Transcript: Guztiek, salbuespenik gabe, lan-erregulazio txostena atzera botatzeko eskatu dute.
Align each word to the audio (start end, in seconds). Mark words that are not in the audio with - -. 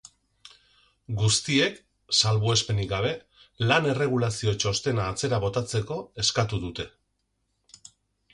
Guztiek, 1.17 1.75
salbuespenik 2.19 2.89
gabe, 2.93 3.11
lan-erregulazio 3.67 4.55
txostena 4.65 5.07
atzera 5.13 5.41
botatzeko 5.45 5.99
eskatu 6.25 6.63
dute. 6.67 6.89